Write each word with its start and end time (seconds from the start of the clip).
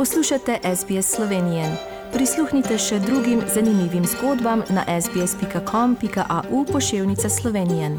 Poslušate 0.00 0.58
SBS 0.76 1.14
Slovenije. 1.14 1.64
Prisluhnite 2.12 2.78
še 2.78 2.98
drugim 2.98 3.42
zanimivim 3.54 4.04
zgodbam 4.08 4.62
na 4.70 5.00
sbsp.com.au 5.00 6.64
pošiljka 6.72 7.28
Slovenije. 7.28 7.90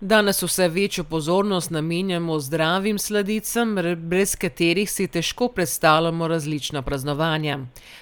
Danes 0.00 0.42
vse 0.42 0.68
večjo 0.68 1.04
pozornost 1.04 1.70
namenjamo 1.70 2.38
zdravim 2.40 2.98
sladicam, 2.98 3.74
brez 3.96 4.36
katerih 4.36 4.90
si 4.90 5.06
težko 5.06 5.48
predstavljamo 5.48 6.28
različna 6.28 6.82
praznovanja. 6.82 7.58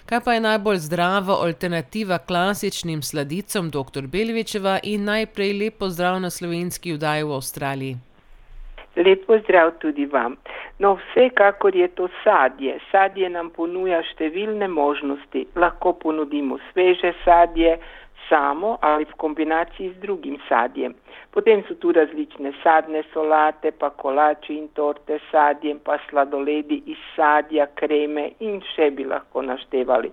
Kaj 0.06 0.20
pa 0.20 0.34
je 0.34 0.40
najbolj 0.40 0.78
zdrava 0.78 1.38
alternativa 1.46 2.18
klasičnim 2.18 3.02
sladicam, 3.02 3.70
dr. 3.70 4.06
Belvičeva 4.06 4.80
in 4.82 5.04
najprej 5.04 5.52
lepo 5.52 5.88
zdrav 5.90 6.20
na 6.20 6.30
slovenski 6.30 6.92
vdaji 6.92 7.24
v 7.24 7.32
Avstraliji? 7.32 7.96
Lepo 8.96 9.38
zdrav 9.38 9.74
tudi 9.78 10.06
vam. 10.06 10.36
No, 10.78 10.94
vsekakor 10.96 11.76
je 11.76 11.88
to 11.88 12.08
sadje. 12.24 12.78
Sadje 12.90 13.28
nam 13.28 13.50
ponuja 13.50 14.00
številne 14.12 14.68
možnosti. 14.72 15.46
Lahko 15.56 15.92
ponudimo 16.00 16.56
sveže 16.70 17.12
sadje, 17.24 17.76
samo 18.28 18.78
ali 18.82 19.04
v 19.04 19.18
kombinaciji 19.20 19.92
z 19.92 20.00
drugim 20.02 20.38
sadjem. 20.48 20.94
Potem 21.30 21.62
so 21.68 21.74
tu 21.74 21.92
različne 21.92 22.52
sadne 22.62 23.02
solate, 23.12 23.70
pa 23.70 23.90
kolači 23.90 24.56
in 24.56 24.68
torte 24.74 25.18
s 25.18 25.30
sadjem, 25.30 25.78
pa 25.84 25.98
sladoledi 26.08 26.82
iz 26.86 27.02
sadja, 27.16 27.68
kreme 27.74 28.30
in 28.40 28.62
še 28.74 28.90
bi 28.96 29.04
lahko 29.04 29.44
naštevali. 29.44 30.12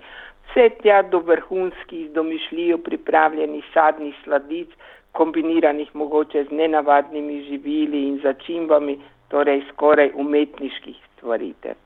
Vse 0.50 0.68
tja 0.82 1.02
do 1.02 1.24
vrhunskih, 1.24 2.12
domišljijo 2.12 2.78
pripravljenih 2.84 3.64
sadnih 3.74 4.16
sladic, 4.24 4.76
kombiniranih 5.14 5.96
mogoče 5.96 6.44
z 6.50 6.52
nenavadnimi 6.52 7.44
živili 7.50 8.08
in 8.08 8.20
začimbami, 8.24 8.98
torej 9.28 9.64
skoraj 9.74 10.12
umetniških 10.16 10.96
stvaritev. 11.18 11.78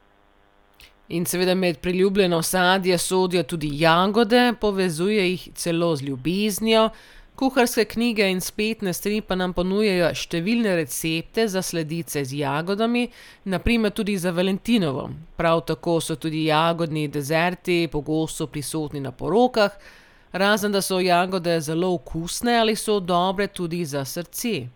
In 1.09 1.25
seveda 1.25 1.55
med 1.55 1.77
priljubljeno 1.79 2.41
sadje 2.41 2.97
sodijo 2.97 3.43
tudi 3.43 3.69
jagode, 3.71 4.53
povezuje 4.61 5.29
jih 5.29 5.49
celo 5.55 5.95
z 5.95 6.03
ljubeznijo. 6.03 6.89
Kuharske 7.35 7.85
knjige 7.85 8.25
in 8.31 8.41
spletne 8.41 8.93
strani 8.93 9.21
pa 9.21 9.35
nam 9.37 9.51
ponujajo 9.53 10.07
številne 10.17 10.71
recepte 10.79 11.45
za 11.47 11.61
sladice 11.61 12.23
z 12.25 12.39
jagodami, 12.39 13.03
naprimer 13.45 13.93
tudi 13.93 14.15
za 14.17 14.31
Valentinovo. 14.33 15.03
Prav 15.37 15.61
tako 15.69 15.99
so 16.01 16.15
tudi 16.15 16.47
jagodni 16.47 17.07
dezerti 17.07 17.87
pogosto 17.91 18.47
prisotni 18.47 18.99
na 18.99 19.11
porokah, 19.11 19.77
razen 20.33 20.71
da 20.71 20.81
so 20.81 20.99
jagode 20.99 21.59
zelo 21.59 21.93
okusne 21.93 22.59
ali 22.59 22.75
so 22.75 22.99
dobre 22.99 23.47
tudi 23.47 23.85
za 23.85 24.05
srce. 24.05 24.67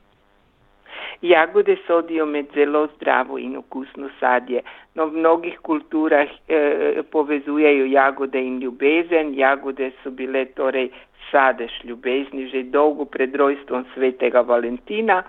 Jagode 1.21 1.77
sodijo 1.87 2.25
med 2.25 2.45
zelo 2.53 2.87
zdravo 2.95 3.37
in 3.37 3.57
okusno 3.57 4.09
sadje. 4.19 4.61
No, 4.95 5.05
v 5.05 5.13
mnogih 5.17 5.59
kulturah 5.61 6.27
eh, 6.47 7.03
povezujejo 7.11 7.85
jagode 7.85 8.41
in 8.41 8.59
ljubezen. 8.59 9.33
Jagode 9.37 9.91
so 10.03 10.11
bile 10.11 10.45
torej 10.45 10.89
sadež 11.31 11.71
ljubezni 11.83 12.47
že 12.47 12.63
dolgo 12.63 13.05
pred 13.05 13.35
rojstvom 13.35 13.85
svetega 13.93 14.41
Valentina. 14.41 15.23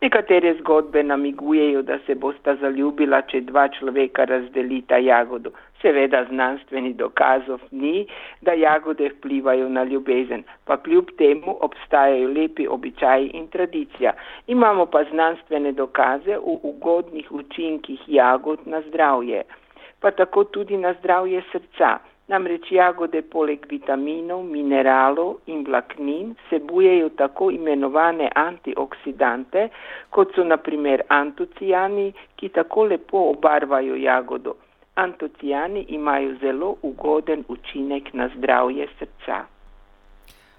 Nekatere 0.00 0.54
zgodbe 0.60 1.02
namigujejo, 1.02 1.82
da 1.82 1.98
se 2.06 2.14
bosta 2.14 2.54
zaljubila, 2.60 3.22
če 3.22 3.40
dva 3.40 3.68
človeka 3.68 4.24
razdelita 4.24 4.98
jagodo. 5.02 5.50
Seveda 5.82 6.24
znanstveni 6.30 6.92
dokazov 6.98 7.60
ni, 7.70 8.06
da 8.42 8.52
jagode 8.52 9.08
vplivajo 9.08 9.68
na 9.68 9.84
ljubezen, 9.84 10.42
pa 10.64 10.76
kljub 10.76 11.10
temu 11.18 11.56
obstajajo 11.60 12.28
lepi 12.28 12.66
običaji 12.66 13.30
in 13.34 13.46
tradicija. 13.48 14.12
Imamo 14.46 14.86
pa 14.86 15.04
znanstvene 15.10 15.72
dokaze 15.72 16.38
o 16.38 16.58
ugodnih 16.62 17.32
učinkih 17.32 18.00
jagod 18.06 18.66
na 18.66 18.82
zdravje, 18.88 19.44
pa 20.00 20.10
tako 20.10 20.44
tudi 20.44 20.76
na 20.76 20.94
zdravje 21.00 21.42
srca. 21.52 21.98
Namreč 22.28 22.68
jagode 22.70 23.22
poleg 23.22 23.64
vitaminov, 23.70 24.42
mineralov 24.44 25.38
in 25.46 25.62
vlaknin 25.64 26.34
vsebujejo 26.42 27.08
tako 27.16 27.48
imenovane 27.50 28.28
antioksidante, 28.34 29.68
kot 30.10 30.34
so 30.36 30.44
naprimer 30.44 31.06
antocijani, 31.08 32.12
ki 32.36 32.48
tako 32.48 32.84
lepo 32.92 33.30
obarvajo 33.30 33.96
jagodo. 33.96 34.54
Antocijani 34.94 35.86
imajo 35.88 36.34
zelo 36.40 36.74
ugoden 36.82 37.44
učinek 37.48 38.12
na 38.12 38.28
zdravje 38.36 38.88
srca. 38.98 39.44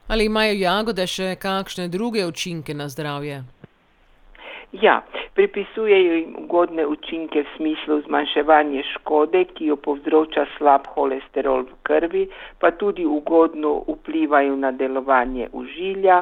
Ali 0.08 0.26
imajo 0.26 0.54
jagode 0.58 1.06
še 1.08 1.36
kakšne 1.36 1.88
druge 1.88 2.26
učinke 2.26 2.74
na 2.74 2.90
zdravje? 2.90 3.44
Ja, 4.72 5.02
pripisujejo 5.34 6.14
jim 6.14 6.36
ugodne 6.38 6.84
učinke 6.88 7.42
v 7.42 7.46
smislu 7.56 7.96
zmanjševanja 8.06 8.84
škode, 8.94 9.40
ki 9.58 9.66
jo 9.72 9.76
povzroča 9.86 10.44
slab 10.58 10.86
holesterol 10.94 11.64
v 11.66 11.78
krvi, 11.90 12.22
pa 12.62 12.70
tudi 12.72 13.06
ugodno 13.06 13.72
vplivajo 13.88 14.56
na 14.56 14.72
delovanje 14.72 15.48
užilja. 15.54 16.20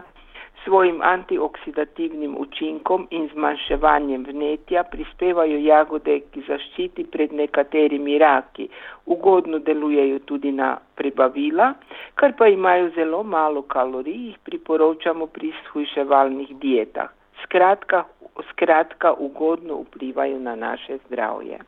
Svojim 0.63 1.02
antioksidativnim 1.03 2.38
učinkom 2.40 3.07
in 3.12 3.28
zmanjševanjem 3.34 4.24
vnetja 4.30 4.84
prispevajo 4.84 5.59
jagode 5.66 6.19
k 6.31 6.46
zaščiti 6.47 7.03
pred 7.12 7.36
nekaterimi 7.36 8.18
raki. 8.18 8.69
Ugodno 9.06 9.59
delujejo 9.59 10.19
tudi 10.19 10.52
na 10.52 10.78
prebavila, 10.96 11.74
kar 12.16 12.36
pa 12.40 12.47
imajo 12.47 12.90
zelo 12.96 13.24
malo 13.24 13.62
kalorij, 13.62 14.25
jih 14.31 14.41
priporočamo 14.44 15.28
pri 15.28 15.52
shujševalnih 15.66 16.56
dietah. 16.63 17.16
Skratka, 17.44 18.03
skratka 18.50 19.14
ugodno 19.14 19.81
vplivajo 19.81 20.40
na 20.40 20.56
naše 20.56 20.98
zdravje. 21.08 21.59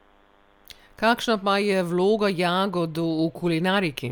Kakšna 0.95 1.37
pa 1.43 1.57
je 1.57 1.83
vloga 1.83 2.27
jagod 2.27 2.97
v 2.97 3.29
kulinariki? 3.31 4.11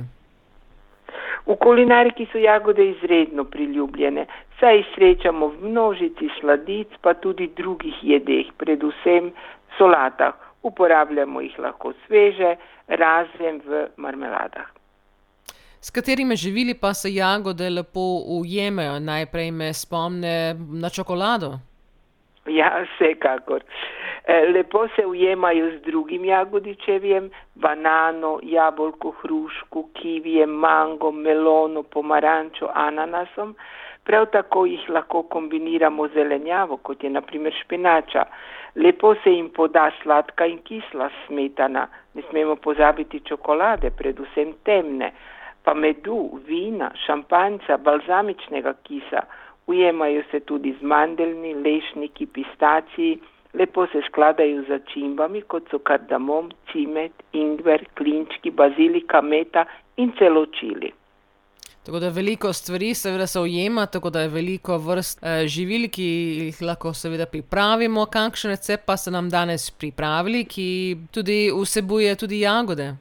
V 1.48 1.56
kulinariki 1.56 2.28
so 2.32 2.38
jagode 2.38 2.84
izredno 2.90 3.44
priljubljene, 3.44 4.26
saj 4.60 4.78
jih 4.78 4.88
srečamo 4.96 5.48
v 5.48 5.70
množici 5.72 6.30
sladic, 6.40 6.88
pa 7.02 7.14
tudi 7.14 7.48
drugih 7.56 8.04
jedeh, 8.04 8.52
predvsem 8.58 9.32
solatah. 9.78 10.34
Uporabljamo 10.64 11.42
jih 11.42 11.60
lahko 11.60 11.94
sveže, 12.06 12.56
razen 12.88 13.62
v 13.68 13.88
marmeladah. 13.98 14.77
S 15.88 15.92
katerimi 15.92 16.36
živili 16.36 16.74
pa 16.74 16.94
se 16.94 17.10
jagode 17.14 17.70
lepo 17.70 18.00
ujemajo? 18.40 19.00
Najprej 19.00 19.52
me 19.52 19.74
spomne 19.74 20.56
na 20.82 20.90
čokolado. 20.90 21.60
Ja, 22.46 22.72
vsekakor. 22.84 23.64
Lepo 24.54 24.88
se 24.96 25.06
ujemajo 25.06 25.70
z 25.72 25.82
drugim 25.86 26.26
jagodičevjem, 26.26 27.30
banano, 27.56 28.40
jabolko, 28.44 29.14
hruško, 29.22 29.84
kivijem, 29.94 30.50
mango, 30.50 31.12
melono, 31.12 31.84
pomarančo, 31.84 32.68
ananasom. 32.74 33.56
Prav 34.04 34.26
tako 34.26 34.66
jih 34.66 34.90
lahko 34.90 35.24
kombiniramo 35.24 36.08
z 36.08 36.14
zelenjavo, 36.14 36.78
kot 36.78 37.04
je 37.04 37.10
naprimer 37.10 37.54
špinača. 37.64 38.26
Lepo 38.76 39.16
se 39.24 39.32
jim 39.32 39.50
poda 39.50 39.92
sladka 40.04 40.46
in 40.46 40.60
kisla 40.68 41.10
smetana. 41.26 41.88
Ne 42.14 42.22
smemo 42.30 42.56
pozabiti 42.56 43.20
čokolade, 43.20 43.92
predvsem 43.98 44.54
temne, 44.64 45.12
pa 45.68 45.74
medu, 45.76 46.40
vina, 46.48 46.92
šampanjca, 47.06 47.76
balzamičnega 47.78 48.74
kisa. 48.88 49.22
Ujemajo 49.68 50.22
se 50.32 50.40
tudi 50.40 50.72
z 50.80 50.84
mandeljni, 50.94 51.56
lešniki, 51.66 52.26
pistaciji, 52.26 53.18
lepo 53.54 53.84
se 53.92 54.02
skladajo 54.08 54.62
z 54.62 54.68
začimbami, 54.70 55.42
kot 55.52 55.68
so 55.72 55.80
kardamom, 55.80 56.54
cimet, 56.72 57.12
ingver, 57.34 57.84
klinčki, 58.00 58.52
bazilika, 58.52 59.22
meta 59.22 59.66
in 59.98 60.14
celo 60.20 60.46
čili. 60.46 60.94
Tako 61.84 62.00
da 62.00 62.10
veliko 62.10 62.54
stvari 62.54 62.94
seveda 62.94 63.28
se 63.28 63.40
ujema, 63.40 63.86
tako 63.86 64.10
da 64.10 64.22
je 64.22 64.30
veliko 64.30 64.78
vrst 64.78 65.24
eh, 65.24 65.48
živil, 65.48 65.90
ki 65.92 66.08
jih 66.46 66.62
lahko 66.62 66.94
seveda 66.94 67.26
pripravimo. 67.26 68.06
Kakšen 68.06 68.52
recept 68.56 68.86
pa 68.86 68.98
ste 68.98 69.12
nam 69.12 69.30
danes 69.30 69.68
pripravili, 69.72 70.46
ki 70.46 70.98
tudi 71.12 71.52
vsebuje 71.52 72.16
tudi 72.16 72.40
jagode? 72.40 72.94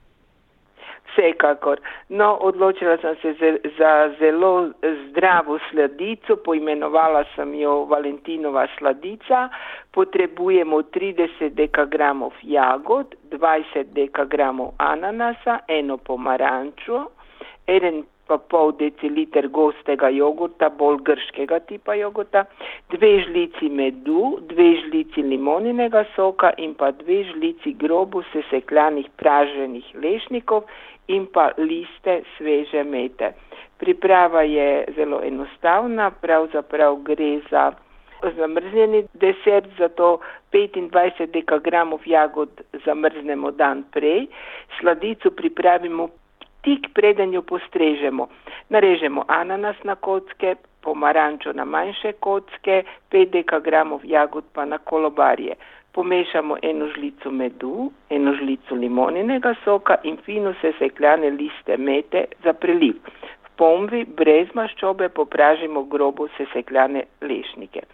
Vsekakor. 1.16 1.80
No, 2.08 2.36
odločila 2.40 2.98
sem 3.00 3.16
se 3.22 3.58
za 3.78 4.10
zelo 4.18 4.70
zdravo 5.08 5.58
sladico, 5.70 6.36
poimenovala 6.36 7.24
sem 7.34 7.54
jo 7.54 7.84
Valentinova 7.84 8.66
sladica. 8.78 9.48
Potrebujemo 9.90 10.82
30 10.82 11.54
dekagramov 11.56 12.32
jagod, 12.42 13.14
20 13.30 13.96
dekagramov 13.96 14.74
ananasa, 14.78 15.60
eno 15.68 15.96
pomarančo, 15.96 17.06
en 17.66 18.04
pa 18.26 18.38
pol 18.38 18.72
deciliter 18.78 19.48
gostega 19.48 20.10
jogurta, 20.10 20.68
bolj 20.68 20.98
grškega 21.06 21.60
tipa 21.68 21.94
jogurta, 21.94 22.44
dve 22.90 23.12
žlici 23.26 23.70
medu, 23.70 24.36
dve 24.50 24.68
žlici 24.82 25.22
limoninega 25.22 26.04
soka 26.16 26.50
in 26.58 26.74
pa 26.74 26.90
dve 26.90 27.22
žlici 27.30 27.72
grobo 27.78 28.22
sesekljanih 28.32 29.08
praženih 29.16 29.94
lešnikov 30.02 30.66
in 31.08 31.26
pa 31.30 31.50
liste 31.58 32.22
sveže 32.36 32.82
mete. 32.84 33.32
Priprava 33.78 34.42
je 34.42 34.84
zelo 34.96 35.20
enostavna, 35.22 36.10
pravzaprav 36.10 36.96
gre 37.04 37.38
za 37.50 37.70
zamrznjeni 38.36 39.04
desert, 39.14 39.68
zato 39.78 40.18
25 40.52 41.26
dekagramov 41.32 42.00
jagod 42.06 42.48
zamrznemo 42.84 43.50
dan 43.50 43.84
prej, 43.92 44.26
sladico 44.80 45.30
pripravimo 45.30 46.08
tik 46.66 46.90
preden 46.94 47.34
jo 47.34 47.42
postrežemo. 47.42 48.26
Narežemo 48.74 49.24
ananas 49.28 49.78
na 49.84 49.94
kocke, 49.94 50.56
pomarančo 50.82 51.52
na 51.54 51.64
manjše 51.64 52.12
kocke, 52.20 52.82
5 53.14 53.30
dekagramov 53.38 54.04
jagod 54.04 54.44
pa 54.52 54.64
na 54.64 54.78
kolobarje. 54.78 55.54
Pomešamo 55.94 56.58
eno 56.62 56.90
žlico 56.92 57.30
medu, 57.30 57.90
eno 58.10 58.34
žlico 58.36 58.74
limoninega 58.74 59.54
soka 59.64 59.96
in 60.02 60.18
fino 60.26 60.52
sesekljane 60.60 61.30
liste 61.30 61.76
mete 61.76 62.26
za 62.44 62.52
preliv 62.52 62.98
pomvi 63.56 64.04
brez 64.04 64.52
maščobe 64.54 65.08
popražimo 65.08 65.84
grobo 65.92 66.28
sesekljane 66.36 67.04
lešnike. 67.22 67.84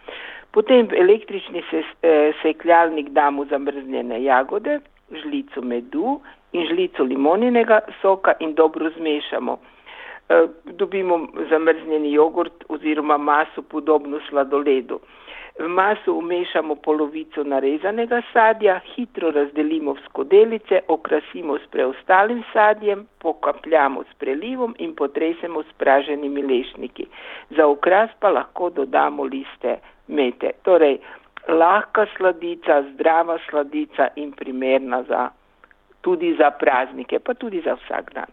Potem 0.53 0.87
v 0.87 0.99
električni 1.01 1.63
eh, 1.71 2.33
sekljalnik 2.41 3.09
damo 3.15 3.45
zamrznjene 3.49 4.21
jagode, 4.23 4.79
žlico 5.23 5.61
medu 5.61 6.19
in 6.53 6.67
žlico 6.67 7.03
limoninega 7.03 7.81
soka 8.01 8.33
in 8.39 8.53
dobro 8.55 8.89
zmešamo. 8.97 9.57
Eh, 10.29 10.47
dobimo 10.65 11.27
zamrznjeni 11.49 12.13
jogurt 12.13 12.63
oziroma 12.69 13.17
maso 13.17 13.61
podobno 13.61 14.19
sladoledu. 14.29 14.99
V 15.59 15.67
maso 15.67 16.13
umešamo 16.13 16.75
polovico 16.75 17.43
narezanega 17.43 18.21
sadja, 18.33 18.79
hitro 18.95 19.31
razdelimo 19.31 19.93
v 19.93 19.99
skodelice, 20.05 20.79
okrasimo 20.87 21.57
s 21.57 21.67
preostalim 21.71 22.43
sadjem, 22.53 23.05
pokapljamo 23.19 24.03
s 24.03 24.13
prelivom 24.17 24.75
in 24.79 24.95
potresemo 24.95 25.63
s 25.63 25.73
praženimi 25.77 26.41
lešniki. 26.41 27.05
Za 27.49 27.67
okras 27.67 28.09
pa 28.19 28.29
lahko 28.29 28.69
dodamo 28.69 29.23
liste 29.23 29.77
mete. 30.07 30.51
Torej, 30.63 30.97
lahka 31.47 32.05
sladica, 32.17 32.81
zdrava 32.93 33.37
sladica 33.49 34.09
in 34.15 34.31
primerna 34.31 35.03
za, 35.03 35.29
tudi 36.03 36.35
za 36.39 36.51
praznike, 36.51 37.19
pa 37.19 37.33
tudi 37.33 37.61
za 37.65 37.73
vsak 37.79 38.13
dan. 38.13 38.31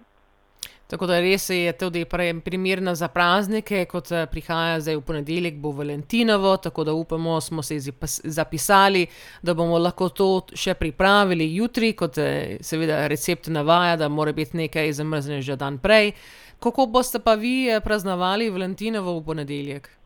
Tako 0.90 1.06
da 1.06 1.20
res 1.22 1.44
je 1.50 1.72
tudi 1.78 2.04
primerna 2.44 2.94
za 2.94 3.08
praznike, 3.08 3.84
kot 3.84 4.10
eh, 4.10 4.24
prihaja 4.26 4.80
zdaj 4.80 4.96
v 4.96 5.04
ponedeljek, 5.06 5.60
bo 5.62 5.70
Valentinovo, 5.70 6.56
tako 6.56 6.84
da 6.84 6.92
upamo, 6.92 7.40
smo 7.40 7.62
se 7.62 7.78
zapisali, 8.24 9.06
da 9.42 9.54
bomo 9.54 9.78
lahko 9.78 10.08
to 10.08 10.28
še 10.54 10.74
pripravili 10.74 11.46
jutri, 11.54 11.92
kot 11.94 12.18
eh, 12.18 12.58
seveda 12.60 13.04
recept 13.06 13.52
navaja, 13.54 13.94
da 14.02 14.08
mora 14.08 14.32
biti 14.32 14.56
nekaj 14.64 14.92
zamrznjeno 14.98 15.46
že 15.46 15.56
dan 15.56 15.78
prej. 15.78 16.10
Kako 16.58 16.86
boste 16.86 17.22
pa 17.22 17.38
vi 17.38 17.70
eh, 17.70 17.80
praznovali 17.80 18.50
Valentinovo 18.50 19.14
v 19.20 19.24
ponedeljek? 19.30 19.99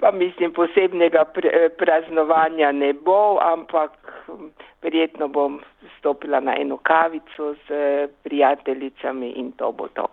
Pa 0.00 0.10
mislim, 0.12 0.52
posebnega 0.52 1.24
praznovanja 1.78 2.72
ne 2.72 2.92
bo, 2.92 3.38
ampak 3.42 3.90
verjetno 4.82 5.28
bom 5.28 5.60
stopila 5.98 6.40
na 6.40 6.54
eno 6.60 6.76
kavico 6.76 7.54
z 7.68 7.72
prijateljicami 8.22 9.30
in 9.30 9.52
to 9.52 9.72
bo 9.72 9.88
to. 9.88 10.06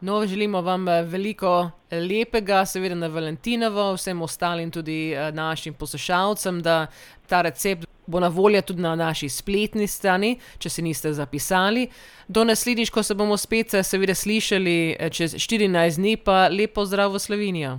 No, 0.00 0.26
želimo 0.26 0.60
vam 0.60 0.88
eh, 0.88 1.02
veliko 1.02 1.70
lepega, 1.90 2.66
seveda 2.66 2.94
na 2.94 3.06
Valentinovo, 3.06 3.92
vsem 3.94 4.22
ostalim 4.22 4.70
tudi 4.70 5.12
eh, 5.12 5.32
našim 5.32 5.74
poslušalcem, 5.74 6.62
da 6.62 6.86
ta 7.28 7.42
recept 7.42 7.84
bo 8.06 8.20
na 8.20 8.28
voljo 8.28 8.62
tudi 8.62 8.82
na 8.82 8.94
naši 8.96 9.28
spletni 9.28 9.86
strani, 9.86 10.38
če 10.58 10.70
se 10.70 10.82
niste 10.82 11.12
zapisali. 11.12 11.88
Do 12.28 12.44
naslednjič, 12.44 12.90
ko 12.90 13.02
se 13.02 13.14
bomo 13.14 13.36
spet 13.36 13.74
eh, 13.74 13.82
seveda 13.82 14.14
slišali 14.14 14.96
čez 15.12 15.34
14 15.34 16.00
dni, 16.00 16.16
pa 16.16 16.48
lepo 16.48 16.84
zdrav 16.84 17.12
v 17.12 17.18
Slovenijo. 17.18 17.78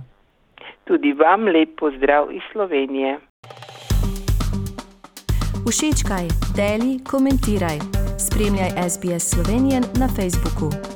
Tudi 0.84 1.12
vam 1.12 1.44
lepo 1.48 1.90
zdrav 1.96 2.32
iz 2.32 2.42
Slovenije. 2.52 3.18
Všečkaj, 5.68 6.26
deli, 6.56 6.98
komentiraj. 7.10 7.78
Spremljaj 8.26 8.70
SBS 8.90 9.30
Slovenijo 9.30 9.80
na 10.00 10.08
Facebooku. 10.08 10.91